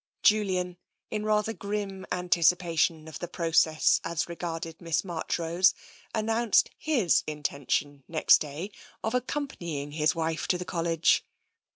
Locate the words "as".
4.03-4.27